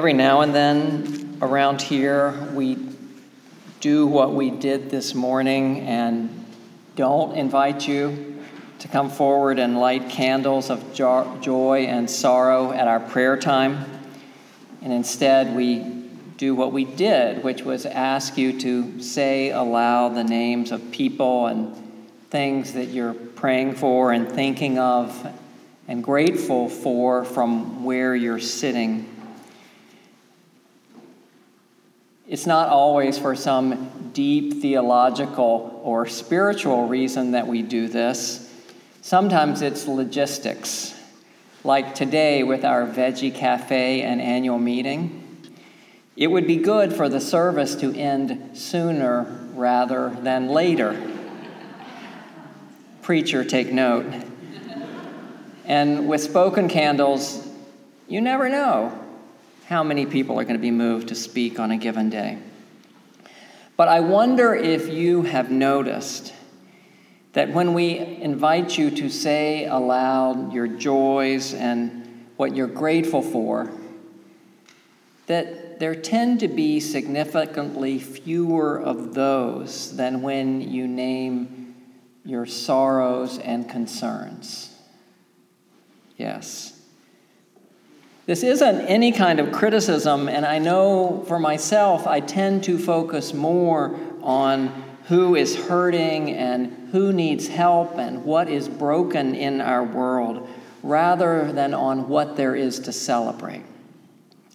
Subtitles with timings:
[0.00, 2.78] Every now and then around here, we
[3.80, 6.46] do what we did this morning and
[6.96, 8.42] don't invite you
[8.78, 13.84] to come forward and light candles of joy and sorrow at our prayer time.
[14.80, 15.80] And instead, we
[16.38, 21.44] do what we did, which was ask you to say aloud the names of people
[21.44, 21.76] and
[22.30, 25.30] things that you're praying for and thinking of
[25.88, 29.18] and grateful for from where you're sitting.
[32.30, 38.48] It's not always for some deep theological or spiritual reason that we do this.
[39.02, 40.94] Sometimes it's logistics,
[41.64, 45.44] like today with our Veggie Cafe and annual meeting.
[46.16, 51.02] It would be good for the service to end sooner rather than later.
[53.02, 54.06] Preacher, take note.
[55.64, 57.44] And with spoken candles,
[58.06, 58.99] you never know
[59.70, 62.36] how many people are going to be moved to speak on a given day.
[63.76, 66.34] But I wonder if you have noticed
[67.34, 73.70] that when we invite you to say aloud your joys and what you're grateful for,
[75.28, 81.76] that there tend to be significantly fewer of those than when you name
[82.24, 84.76] your sorrows and concerns.
[86.16, 86.79] Yes.
[88.30, 93.34] This isn't any kind of criticism, and I know for myself, I tend to focus
[93.34, 94.68] more on
[95.06, 100.48] who is hurting and who needs help and what is broken in our world
[100.84, 103.64] rather than on what there is to celebrate.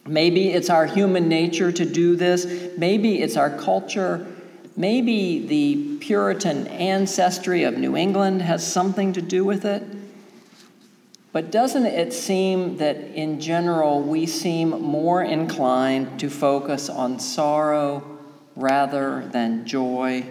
[0.06, 2.48] Maybe it's our human nature to do this,
[2.78, 4.26] maybe it's our culture,
[4.78, 9.84] maybe the Puritan ancestry of New England has something to do with it.
[11.36, 18.20] But doesn't it seem that in general we seem more inclined to focus on sorrow
[18.56, 20.26] rather than joy,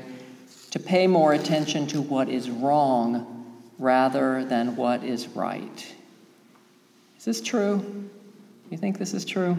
[0.70, 5.94] to pay more attention to what is wrong rather than what is right?
[7.18, 8.08] Is this true?
[8.70, 9.58] You think this is true?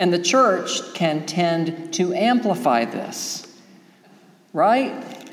[0.00, 3.46] And the church can tend to amplify this,
[4.52, 5.23] right?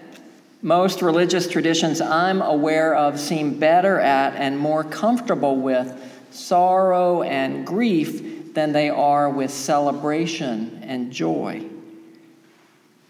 [0.62, 5.92] Most religious traditions I'm aware of seem better at and more comfortable with
[6.30, 11.66] sorrow and grief than they are with celebration and joy.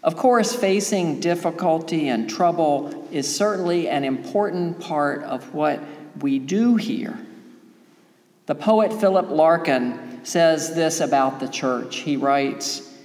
[0.02, 5.80] Of course, facing difficulty and trouble is certainly an important part of what
[6.20, 7.18] we do here.
[8.46, 11.98] The poet Philip Larkin says this about the church.
[11.98, 12.96] He writes,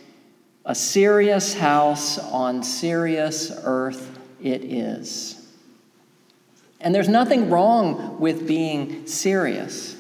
[0.66, 5.48] A serious house on serious earth it is.
[6.80, 9.96] And there's nothing wrong with being serious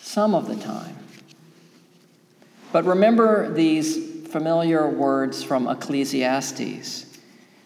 [0.00, 0.96] some of the time.
[2.72, 7.06] But remember these familiar words from Ecclesiastes.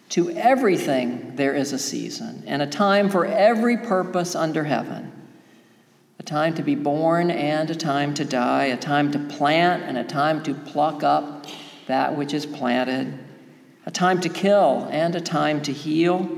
[0.09, 5.11] To everything there is a season, and a time for every purpose under heaven
[6.19, 9.97] a time to be born and a time to die, a time to plant and
[9.97, 11.45] a time to pluck up
[11.87, 13.19] that which is planted
[13.85, 16.29] a time to kill and a time to heal,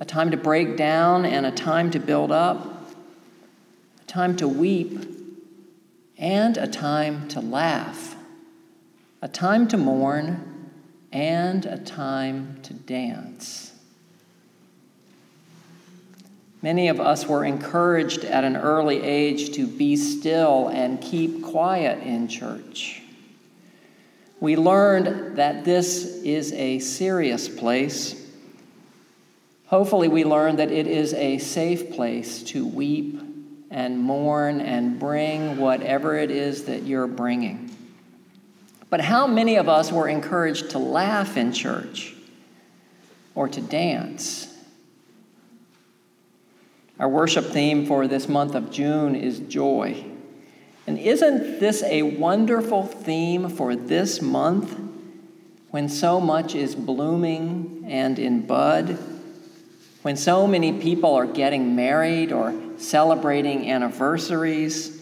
[0.00, 2.92] a time to break down and a time to build up,
[4.00, 4.98] a time to weep
[6.18, 8.16] and a time to laugh,
[9.22, 10.70] a time to mourn
[11.12, 13.72] and a time to dance.
[16.62, 22.02] Many of us were encouraged at an early age to be still and keep quiet
[22.02, 22.99] in church
[24.40, 28.16] we learned that this is a serious place.
[29.66, 33.20] Hopefully, we learned that it is a safe place to weep
[33.70, 37.70] and mourn and bring whatever it is that you're bringing.
[38.88, 42.14] But how many of us were encouraged to laugh in church
[43.36, 44.52] or to dance?
[46.98, 50.09] Our worship theme for this month of June is joy.
[50.90, 54.76] And isn't this a wonderful theme for this month
[55.70, 58.98] when so much is blooming and in bud?
[60.02, 65.00] When so many people are getting married or celebrating anniversaries?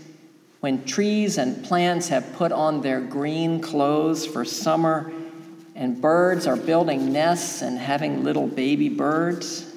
[0.60, 5.10] When trees and plants have put on their green clothes for summer
[5.74, 9.67] and birds are building nests and having little baby birds?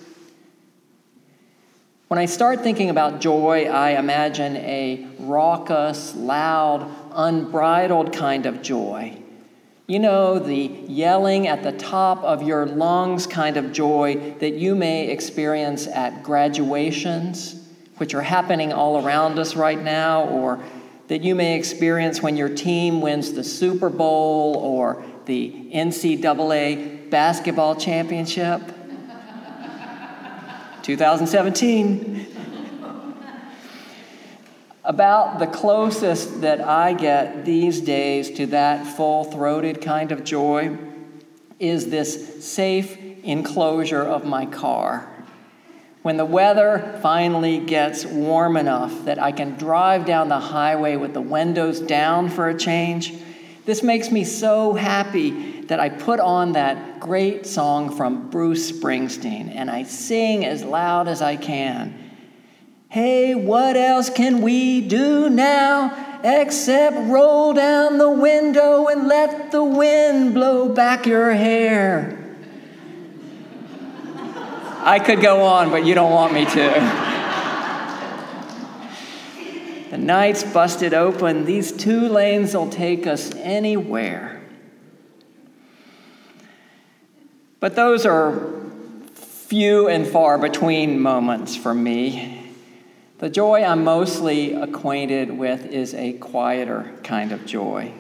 [2.12, 9.18] When I start thinking about joy, I imagine a raucous, loud, unbridled kind of joy.
[9.88, 10.58] You know, the
[10.90, 16.22] yelling at the top of your lungs kind of joy that you may experience at
[16.22, 17.66] graduations,
[17.96, 20.62] which are happening all around us right now, or
[21.08, 27.78] that you may experience when your team wins the Super Bowl or the NCAA basketball
[27.78, 28.62] championship.
[30.84, 32.28] 2017.
[34.84, 40.78] About the closest that I get these days to that full throated kind of joy
[41.60, 45.08] is this safe enclosure of my car.
[46.02, 51.14] When the weather finally gets warm enough that I can drive down the highway with
[51.14, 53.14] the windows down for a change,
[53.66, 59.56] this makes me so happy that I put on that great song from Bruce Springsteen
[59.56, 62.12] and I sing as loud as I can.
[62.90, 69.64] Hey, what else can we do now except roll down the window and let the
[69.64, 72.36] wind blow back your hair?
[74.82, 76.70] I could go on, but you don't want me to.
[79.92, 81.46] the night's busted open.
[81.46, 84.41] These two lanes will take us anywhere.
[87.62, 88.42] But those are
[89.14, 92.52] few and far between moments for me.
[93.20, 97.94] The joy I'm mostly acquainted with is a quieter kind of joy.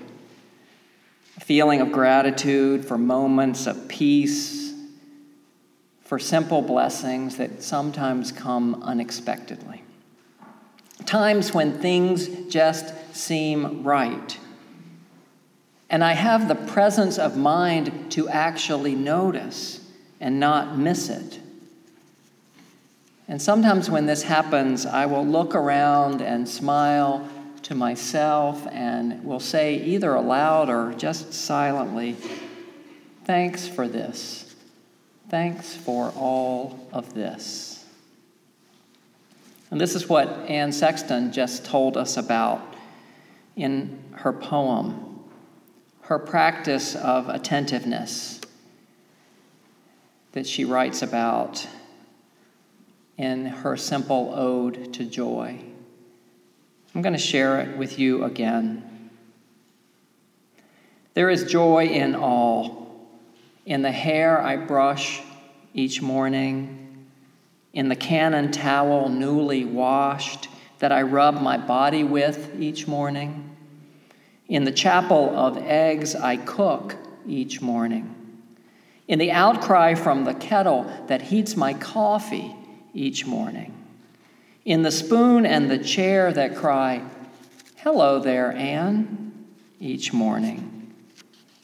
[1.37, 4.73] A feeling of gratitude for moments of peace,
[6.05, 9.83] for simple blessings that sometimes come unexpectedly.
[11.05, 14.39] Times when things just seem right.
[15.91, 19.87] And I have the presence of mind to actually notice
[20.19, 21.39] and not miss it.
[23.27, 27.29] And sometimes when this happens, I will look around and smile
[27.63, 32.17] to myself and will say, either aloud or just silently,
[33.23, 34.55] Thanks for this.
[35.29, 37.85] Thanks for all of this.
[39.69, 42.75] And this is what Anne Sexton just told us about
[43.55, 45.10] in her poem,
[46.11, 48.41] her practice of attentiveness
[50.33, 51.65] that she writes about
[53.17, 55.57] in her simple ode to joy.
[56.93, 59.09] I'm going to share it with you again.
[61.13, 63.07] There is joy in all,
[63.65, 65.21] in the hair I brush
[65.73, 67.07] each morning,
[67.71, 70.49] in the cannon towel newly washed
[70.79, 73.50] that I rub my body with each morning,
[74.51, 78.13] in the chapel of eggs I cook each morning,
[79.07, 82.53] in the outcry from the kettle that heats my coffee
[82.93, 83.73] each morning.
[84.65, 87.01] In the spoon and the chair that cry,
[87.77, 89.47] Hello there, Anne,
[89.79, 90.93] each morning.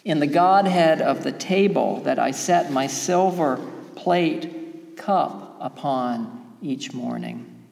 [0.05, 3.57] In the Godhead of the table that I set my silver
[3.95, 7.65] plate cup upon each morning.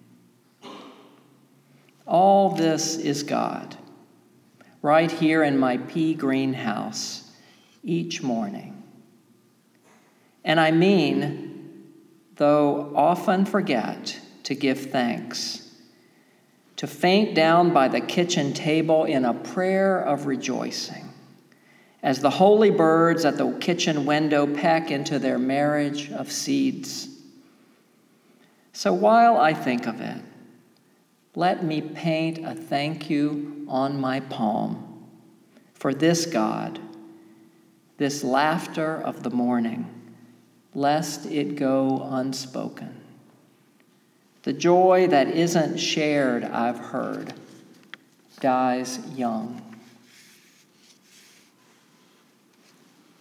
[2.06, 3.78] All this is God,
[4.86, 7.32] right here in my pea greenhouse
[7.84, 8.84] each morning.
[10.44, 11.90] And I mean,
[12.36, 15.76] though often forget to give thanks,
[16.76, 21.10] to faint down by the kitchen table in a prayer of rejoicing,
[22.04, 27.10] as the holy birds at the kitchen window peck into their marriage of seeds.
[28.72, 30.22] So while I think of it,
[31.34, 35.08] let me paint a thank you on my palm
[35.74, 36.80] for this God,
[37.98, 39.96] this laughter of the morning
[40.76, 43.02] lest it go unspoken.
[44.44, 47.34] The joy that isn't shared, I've heard,
[48.42, 49.62] dies young.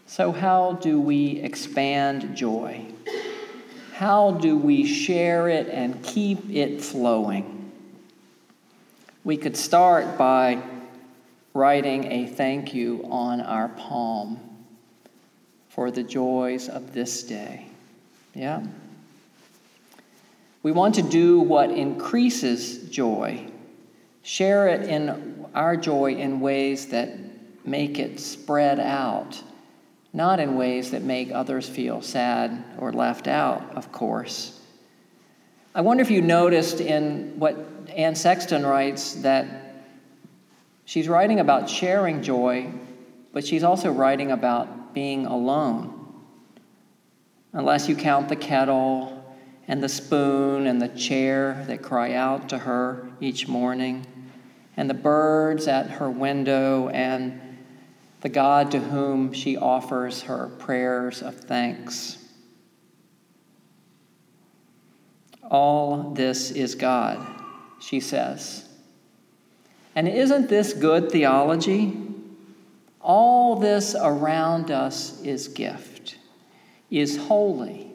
[0.06, 2.84] So, how do we expand joy?
[3.94, 7.63] How do we share it and keep it flowing?
[9.24, 10.62] We could start by
[11.54, 14.38] writing a thank you on our palm
[15.70, 17.66] for the joys of this day.
[18.34, 18.62] Yeah?
[20.62, 23.46] We want to do what increases joy,
[24.22, 27.16] share it in our joy in ways that
[27.64, 29.42] make it spread out,
[30.12, 34.60] not in ways that make others feel sad or left out, of course.
[35.74, 39.46] I wonder if you noticed in what Anne Sexton writes that
[40.84, 42.70] she's writing about sharing joy,
[43.32, 45.90] but she's also writing about being alone.
[47.52, 49.24] Unless you count the kettle
[49.66, 54.06] and the spoon and the chair that cry out to her each morning,
[54.76, 57.40] and the birds at her window, and
[58.20, 62.18] the God to whom she offers her prayers of thanks.
[65.50, 67.33] All this is God,
[67.84, 68.66] she says.
[69.94, 71.96] And isn't this good theology?
[73.00, 76.16] All this around us is gift,
[76.90, 77.90] is holy,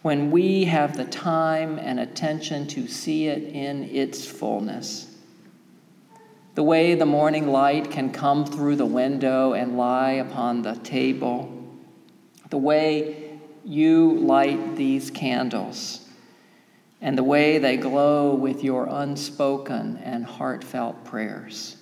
[0.00, 5.14] when we have the time and attention to see it in its fullness.
[6.54, 11.52] The way the morning light can come through the window and lie upon the table,
[12.48, 16.01] the way you light these candles
[17.02, 21.76] and the way they glow with your unspoken and heartfelt prayers.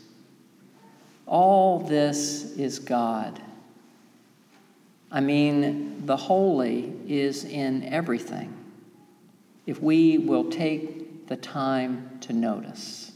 [1.27, 3.41] All this is God.
[5.13, 8.57] I mean, the holy is in everything
[9.67, 13.13] if we will take the time to notice.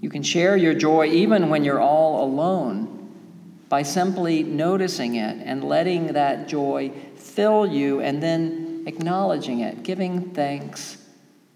[0.00, 2.96] You can share your joy even when you're all alone
[3.68, 10.30] by simply noticing it and letting that joy fill you and then acknowledging it, giving
[10.30, 10.96] thanks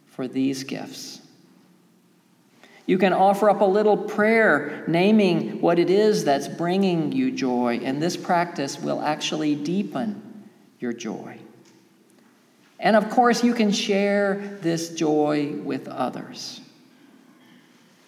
[0.06, 1.20] for these gifts.
[2.84, 7.80] You can offer up a little prayer naming what it is that's bringing you joy,
[7.82, 10.48] and this practice will actually deepen
[10.78, 11.38] your joy.
[12.78, 16.60] And of course, you can share this joy with others.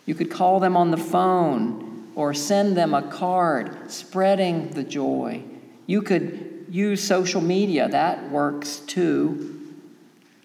[0.04, 5.42] You could call them on the phone or send them a card spreading the joy.
[5.86, 9.60] You could use social media, that works too.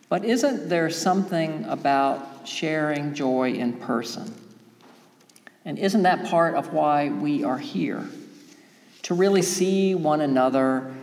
[0.10, 4.32] But isn't there something about sharing joy in person?
[5.66, 8.08] And isn't that part of why we are here?
[9.04, 10.94] To really see one another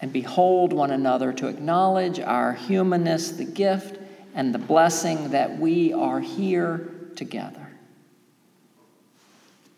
[0.00, 3.98] and behold one another, to acknowledge our humanness, the gift,
[4.34, 7.65] and the blessing that we are here together.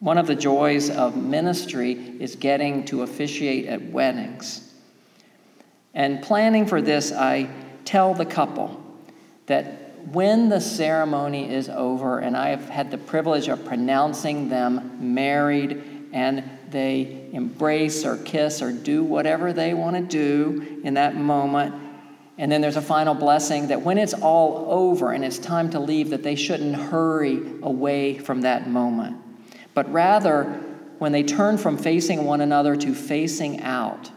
[0.01, 4.73] One of the joys of ministry is getting to officiate at weddings.
[5.93, 7.51] And planning for this, I
[7.85, 8.81] tell the couple
[9.47, 15.15] that when the ceremony is over, and I have had the privilege of pronouncing them
[15.15, 21.17] married, and they embrace or kiss or do whatever they want to do in that
[21.17, 21.75] moment.
[22.39, 25.81] And then there's a final blessing that when it's all over and it's time to
[25.81, 29.17] leave, that they shouldn't hurry away from that moment
[29.75, 30.45] but rather
[30.99, 34.11] when they turn from facing one another to facing out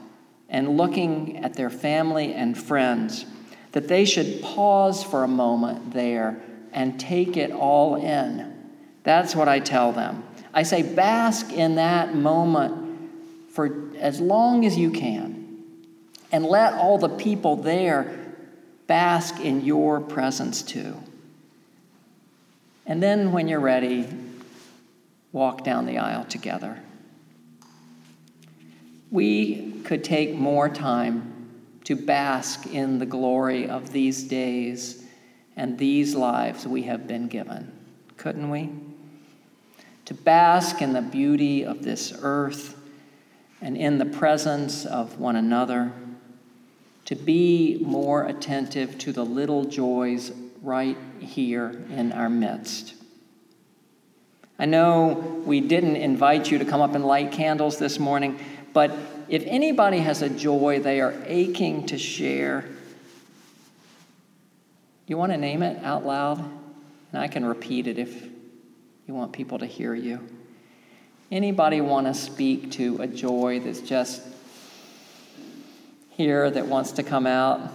[0.49, 3.25] and looking at their family and friends,
[3.71, 6.41] that they should pause for a moment there
[6.73, 8.53] and take it all in.
[9.03, 10.23] That's what I tell them.
[10.53, 13.09] I say, bask in that moment
[13.51, 15.63] for as long as you can,
[16.31, 18.33] and let all the people there
[18.87, 20.95] bask in your presence too.
[22.85, 24.07] And then when you're ready,
[25.31, 26.81] walk down the aisle together.
[29.09, 31.31] We could take more time
[31.85, 35.05] to bask in the glory of these days
[35.55, 37.71] and these lives we have been given,
[38.17, 38.69] couldn't we?
[40.05, 42.77] To bask in the beauty of this earth
[43.61, 45.91] and in the presence of one another,
[47.05, 52.95] to be more attentive to the little joys right here in our midst.
[54.61, 58.39] I know we didn't invite you to come up and light candles this morning,
[58.73, 58.95] but
[59.27, 62.65] if anybody has a joy they are aching to share,
[65.07, 66.37] you want to name it out loud?
[67.11, 68.23] And I can repeat it if
[69.07, 70.19] you want people to hear you.
[71.31, 74.21] Anybody want to speak to a joy that's just
[76.11, 77.71] here that wants to come out?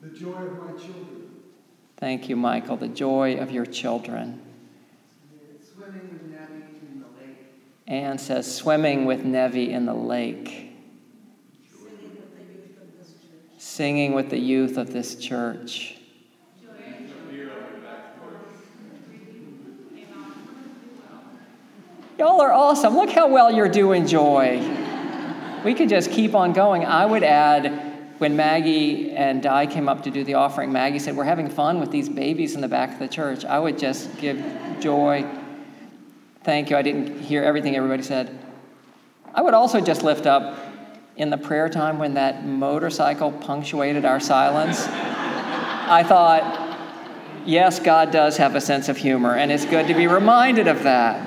[0.00, 1.15] The joy of my children.
[1.98, 2.76] Thank you, Michael.
[2.76, 4.42] The joy of your children.
[7.86, 10.72] Anne says, swimming with Nevi in the lake.
[13.58, 15.96] Singing with the youth of this church.
[22.18, 22.96] Y'all are awesome.
[22.96, 24.58] Look how well you're doing, Joy.
[25.64, 26.84] We could just keep on going.
[26.84, 27.85] I would add
[28.18, 31.80] when Maggie and Di came up to do the offering, Maggie said, We're having fun
[31.80, 33.44] with these babies in the back of the church.
[33.44, 34.42] I would just give
[34.80, 35.26] joy.
[36.44, 36.76] Thank you.
[36.76, 38.38] I didn't hear everything everybody said.
[39.34, 40.58] I would also just lift up
[41.16, 44.86] in the prayer time when that motorcycle punctuated our silence.
[44.88, 50.06] I thought, yes, God does have a sense of humor, and it's good to be
[50.06, 51.22] reminded of that.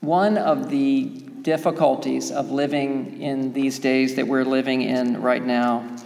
[0.00, 5.96] One of the difficulties of living in these days that we're living in right now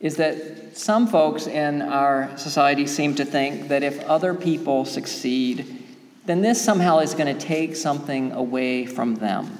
[0.00, 5.86] is that some folks in our society seem to think that if other people succeed,
[6.26, 9.58] then this somehow is going to take something away from them.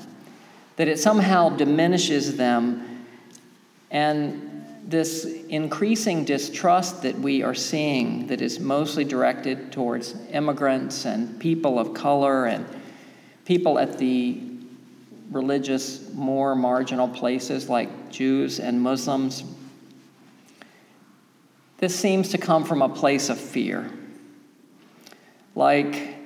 [0.76, 2.90] That it somehow diminishes them
[3.90, 11.38] And this increasing distrust that we are seeing, that is mostly directed towards immigrants and
[11.40, 12.66] people of color and
[13.45, 14.40] people at the
[15.31, 19.45] religious, more marginal places like Jews and Muslims,
[21.79, 23.91] this seems to come from a place of fear.
[25.55, 26.17] Like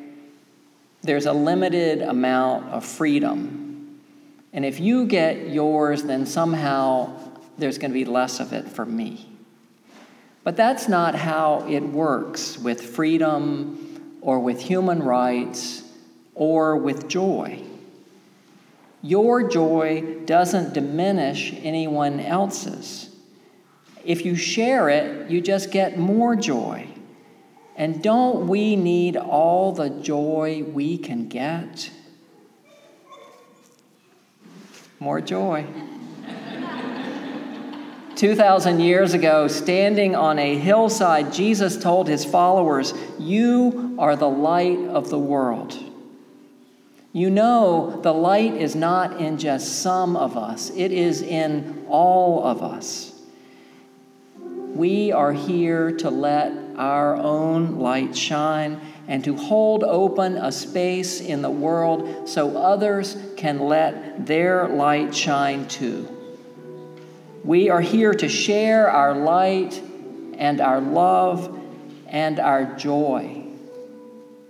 [1.02, 4.00] there's a limited amount of freedom.
[4.52, 7.12] And if you get yours, then somehow
[7.58, 9.28] there's going to be less of it for me.
[10.42, 15.82] But that's not how it works with freedom or with human rights
[16.34, 17.62] or with joy.
[19.04, 23.14] Your joy doesn't diminish anyone else's.
[24.02, 26.88] If you share it, you just get more joy.
[27.76, 31.90] And don't we need all the joy we can get?
[35.00, 35.66] More joy.
[38.16, 44.78] 2,000 years ago, standing on a hillside, Jesus told his followers, You are the light
[44.78, 45.83] of the world.
[47.14, 52.44] You know, the light is not in just some of us, it is in all
[52.44, 53.12] of us.
[54.36, 61.20] We are here to let our own light shine and to hold open a space
[61.20, 66.08] in the world so others can let their light shine too.
[67.44, 69.80] We are here to share our light
[70.36, 71.60] and our love
[72.08, 73.44] and our joy,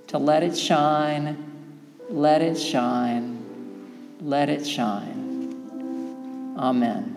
[0.07, 1.54] to let it shine,
[2.11, 4.17] let it shine.
[4.21, 6.55] Let it shine.
[6.59, 7.17] Amen.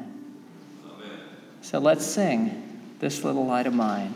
[0.86, 1.19] Amen.
[1.62, 4.13] So let's sing this little light of mine.